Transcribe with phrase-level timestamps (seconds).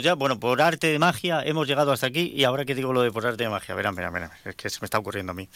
[0.00, 3.02] ya, bueno, por arte de magia hemos llegado hasta aquí y ahora que digo lo
[3.02, 5.34] de por arte de magia, verán, verán, verán, es que se me está ocurriendo a
[5.34, 5.48] mí.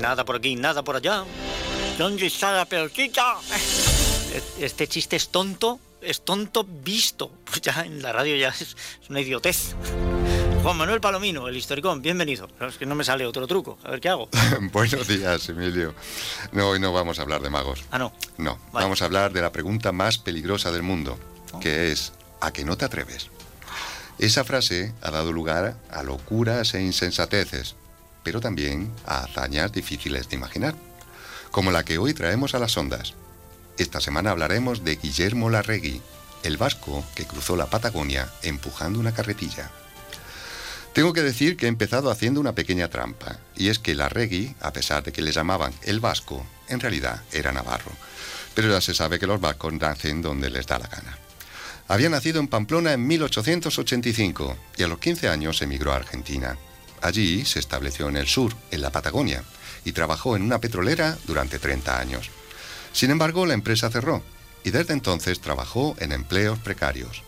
[0.00, 1.24] Nada por aquí, nada por allá.
[1.98, 3.36] ¿Dónde está la pelotita?
[4.58, 7.30] Este chiste es tonto, es tonto visto.
[7.44, 8.76] Pues ya en la radio ya es,
[9.08, 9.74] una idiotez.
[10.66, 12.48] Juan Manuel Palomino, el historicón, bienvenido.
[12.68, 13.78] es que no me sale otro truco.
[13.84, 14.28] A ver qué hago.
[14.72, 15.94] Buenos días, Emilio.
[16.50, 17.84] No, hoy no vamos a hablar de magos.
[17.92, 18.12] Ah, no.
[18.36, 21.20] No, vamos a hablar de la pregunta más peligrosa del mundo,
[21.52, 21.60] oh.
[21.60, 23.30] que es, ¿a qué no te atreves?
[24.18, 27.76] Esa frase ha dado lugar a locuras e insensateces,
[28.24, 30.74] pero también a hazañas difíciles de imaginar,
[31.52, 33.14] como la que hoy traemos a las ondas.
[33.78, 36.02] Esta semana hablaremos de Guillermo Larregui,
[36.42, 39.70] el vasco que cruzó la Patagonia empujando una carretilla.
[40.96, 44.72] Tengo que decir que he empezado haciendo una pequeña trampa, y es que Larregui, a
[44.72, 47.92] pesar de que le llamaban el vasco, en realidad era navarro.
[48.54, 51.18] Pero ya se sabe que los vascos nacen donde les da la gana.
[51.86, 56.56] Había nacido en Pamplona en 1885 y a los 15 años emigró a Argentina.
[57.02, 59.44] Allí se estableció en el sur, en la Patagonia,
[59.84, 62.30] y trabajó en una petrolera durante 30 años.
[62.94, 64.22] Sin embargo, la empresa cerró
[64.64, 67.22] y desde entonces trabajó en empleos precarios.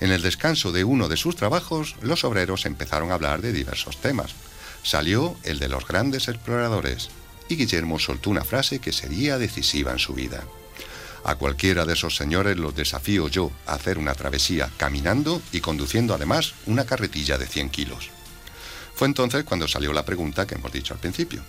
[0.00, 4.00] En el descanso de uno de sus trabajos, los obreros empezaron a hablar de diversos
[4.00, 4.34] temas.
[4.82, 7.08] Salió el de los grandes exploradores,
[7.48, 10.44] y Guillermo soltó una frase que sería decisiva en su vida.
[11.24, 16.14] A cualquiera de esos señores los desafío yo a hacer una travesía caminando y conduciendo
[16.14, 18.10] además una carretilla de 100 kilos.
[18.94, 21.42] Fue entonces cuando salió la pregunta que hemos dicho al principio.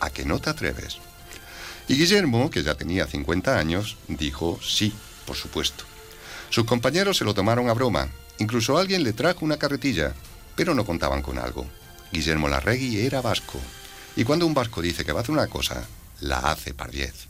[0.00, 0.98] ¿A qué no te atreves?
[1.88, 4.94] Y Guillermo, que ya tenía 50 años, dijo sí,
[5.26, 5.84] por supuesto.
[6.50, 8.08] Sus compañeros se lo tomaron a broma.
[8.38, 10.14] Incluso alguien le trajo una carretilla,
[10.56, 11.66] pero no contaban con algo.
[12.12, 13.60] Guillermo Larregui era vasco.
[14.16, 15.86] Y cuando un vasco dice que va a hacer una cosa,
[16.20, 17.28] la hace par diez.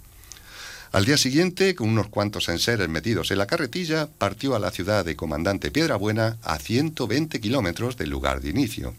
[0.92, 5.04] Al día siguiente, con unos cuantos enseres metidos en la carretilla, partió a la ciudad
[5.04, 8.94] de Comandante Piedrabuena a 120 kilómetros del lugar de inicio.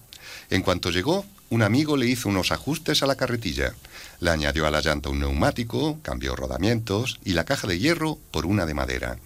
[0.52, 3.74] En cuanto llegó, un amigo le hizo unos ajustes a la carretilla.
[4.20, 8.46] Le añadió a la llanta un neumático, cambió rodamientos y la caja de hierro por
[8.46, 9.18] una de madera.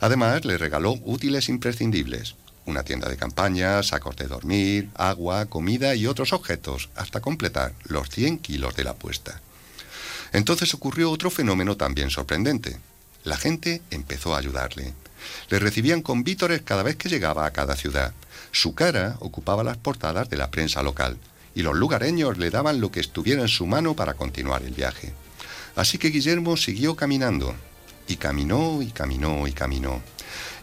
[0.00, 2.34] Además, le regaló útiles imprescindibles,
[2.66, 8.08] una tienda de campaña, sacos de dormir, agua, comida y otros objetos, hasta completar los
[8.08, 9.40] 100 kilos de la apuesta.
[10.32, 12.78] Entonces ocurrió otro fenómeno también sorprendente.
[13.24, 14.94] La gente empezó a ayudarle.
[15.50, 18.14] Le recibían con vítores cada vez que llegaba a cada ciudad.
[18.52, 21.18] Su cara ocupaba las portadas de la prensa local
[21.54, 25.12] y los lugareños le daban lo que estuviera en su mano para continuar el viaje.
[25.76, 27.54] Así que Guillermo siguió caminando,
[28.10, 30.02] y caminó y caminó y caminó.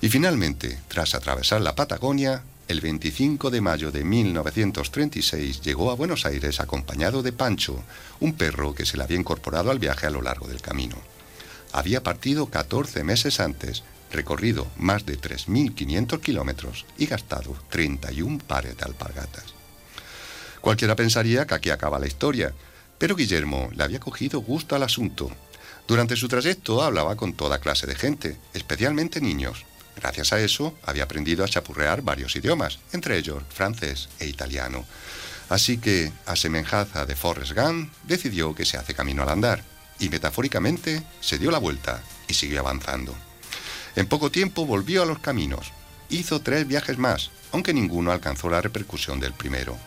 [0.01, 6.25] Y finalmente, tras atravesar la Patagonia, el 25 de mayo de 1936 llegó a Buenos
[6.25, 7.81] Aires acompañado de Pancho,
[8.19, 10.97] un perro que se le había incorporado al viaje a lo largo del camino.
[11.71, 18.83] Había partido 14 meses antes, recorrido más de 3.500 kilómetros y gastado 31 pares de
[18.83, 19.45] alpargatas.
[20.59, 22.53] Cualquiera pensaría que aquí acaba la historia,
[22.97, 25.31] pero Guillermo le había cogido gusto al asunto
[25.87, 29.65] durante su trayecto hablaba con toda clase de gente, especialmente niños.
[29.95, 34.85] Gracias a eso había aprendido a chapurrear varios idiomas, entre ellos francés e italiano.
[35.49, 39.63] Así que, a semejanza de Forrest Gump, decidió que se hace camino al andar,
[39.99, 43.15] y metafóricamente se dio la vuelta y siguió avanzando.
[43.95, 45.71] En poco tiempo volvió a los caminos.
[46.09, 49.77] Hizo tres viajes más, aunque ninguno alcanzó la repercusión del primero.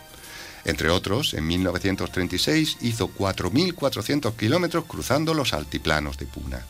[0.65, 6.65] Entre otros, en 1936 hizo 4.400 kilómetros cruzando los altiplanos de Puna.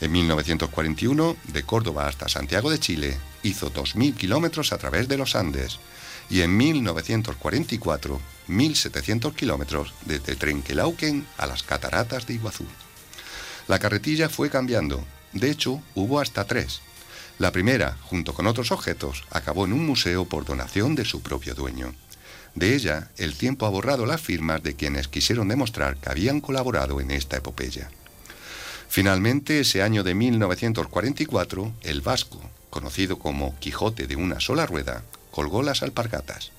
[0.00, 5.34] En 1941, de Córdoba hasta Santiago de Chile, hizo 2.000 kilómetros a través de los
[5.34, 5.78] Andes.
[6.30, 12.66] Y en 1944, 1.700 kilómetros desde Trenquelauquen a las cataratas de Iguazú.
[13.66, 15.04] La carretilla fue cambiando.
[15.32, 16.82] De hecho, hubo hasta tres.
[17.38, 21.54] La primera, junto con otros objetos, acabó en un museo por donación de su propio
[21.54, 21.94] dueño.
[22.54, 27.00] De ella, el tiempo ha borrado las firmas de quienes quisieron demostrar que habían colaborado
[27.00, 27.90] en esta epopeya.
[28.88, 32.40] Finalmente, ese año de 1944, el vasco,
[32.70, 35.02] conocido como Quijote de una sola rueda,
[35.32, 36.52] colgó las alpargatas.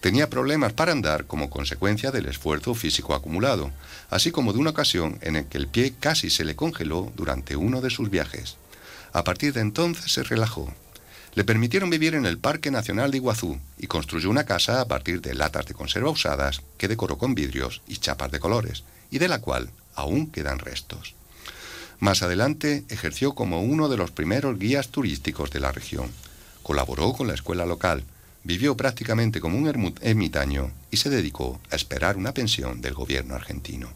[0.00, 3.70] Tenía problemas para andar como consecuencia del esfuerzo físico acumulado,
[4.10, 7.56] así como de una ocasión en la que el pie casi se le congeló durante
[7.56, 8.56] uno de sus viajes.
[9.12, 10.72] A partir de entonces se relajó
[11.34, 15.20] le permitieron vivir en el Parque Nacional de Iguazú y construyó una casa a partir
[15.20, 19.28] de latas de conserva usadas que decoró con vidrios y chapas de colores, y de
[19.28, 21.14] la cual aún quedan restos.
[21.98, 26.10] Más adelante ejerció como uno de los primeros guías turísticos de la región.
[26.62, 28.04] Colaboró con la escuela local,
[28.42, 33.90] vivió prácticamente como un ermitaño y se dedicó a esperar una pensión del gobierno argentino.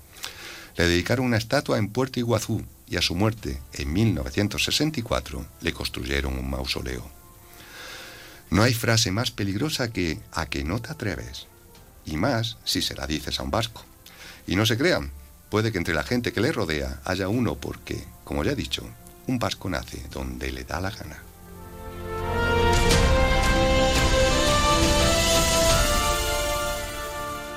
[0.76, 6.36] Le dedicaron una estatua en Puerto Iguazú y a su muerte, en 1964, le construyeron
[6.36, 7.13] un mausoleo.
[8.54, 11.48] No hay frase más peligrosa que a que no te atreves.
[12.06, 13.84] Y más si se la dices a un vasco.
[14.46, 15.10] Y no se crean,
[15.50, 18.88] puede que entre la gente que le rodea haya uno porque, como ya he dicho,
[19.26, 21.20] un vasco nace donde le da la gana.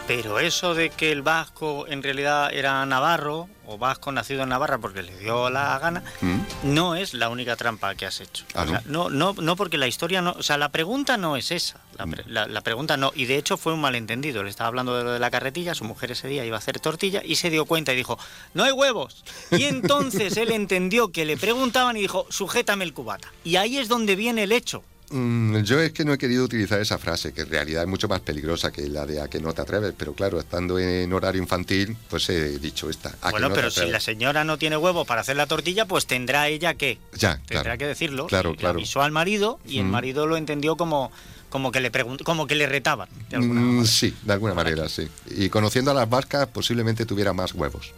[0.07, 4.77] Pero eso de que el vasco en realidad era navarro, o vasco nacido en Navarra
[4.77, 6.37] porque le dio la gana, ¿Mm?
[6.63, 8.45] no es la única trampa que has hecho.
[8.55, 10.31] Ah, O sea, no, no, no porque la historia no.
[10.39, 11.81] O sea, la pregunta no es esa.
[11.97, 13.11] La, pre- la- la pregunta no.
[13.13, 14.41] Y de hecho fue un malentendido.
[14.43, 16.79] Le estaba hablando de lo de la carretilla, su mujer ese día iba a hacer
[16.79, 18.17] tortilla y se dio cuenta y dijo,
[18.53, 19.25] no hay huevos.
[19.51, 23.27] Y entonces él entendió que le preguntaban y dijo, sujétame el cubata.
[23.43, 24.81] Y ahí es donde viene el hecho.
[25.09, 28.09] Mm, yo es que no he querido utilizar esa frase, que en realidad es mucho
[28.09, 31.41] más peligrosa que la de a que no te atreves, pero claro, estando en horario
[31.41, 33.09] infantil, pues he dicho esta.
[33.21, 35.85] A que bueno, no pero si la señora no tiene huevos para hacer la tortilla,
[35.85, 36.97] pues tendrá ella que.
[37.13, 37.77] Ya, Tendrá claro.
[37.77, 38.27] que decirlo.
[38.27, 38.79] Claro, y claro.
[38.79, 39.91] avisó al marido y el Mm.
[39.91, 41.09] marido lo entendió como,
[41.49, 41.89] como que le
[42.25, 43.07] como que le retaban.
[43.29, 43.87] de alguna Mm, manera.
[43.87, 45.07] sí, de alguna manera, sí.
[45.29, 47.93] Y conociendo a las vascas, posiblemente tuviera más huevos.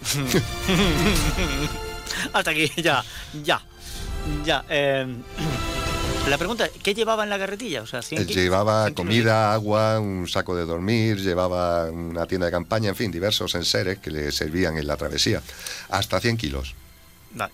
[2.32, 3.04] Hasta aquí, ya,
[3.44, 3.60] ya,
[4.44, 4.64] ya.
[4.70, 5.06] eh,
[6.30, 7.82] la pregunta, ¿qué llevaba en la carretilla?
[7.82, 11.84] O sea, 100 Él kilos, llevaba 100 kilos comida, agua, un saco de dormir, llevaba
[11.90, 15.42] una tienda de campaña, en fin, diversos enseres que le servían en la travesía.
[15.88, 16.74] Hasta 100 kilos.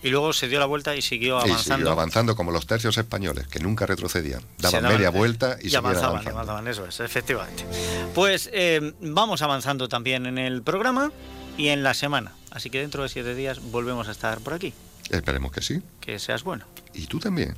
[0.01, 1.75] Y luego se dio la vuelta y siguió Y avanzando.
[1.77, 4.41] siguió avanzando como los tercios españoles, que nunca retrocedían.
[4.57, 6.39] Daban daban- media vuelta y, y avanzaban, y avanzando.
[6.39, 7.65] avanzaban, eso es, efectivamente.
[8.15, 11.11] Pues eh, vamos avanzando también en el programa
[11.57, 12.31] y en la semana.
[12.51, 14.73] Así que dentro de siete días volvemos a estar por aquí.
[15.09, 15.81] Esperemos que sí.
[15.99, 16.65] Que seas bueno.
[16.93, 17.55] Y tú también.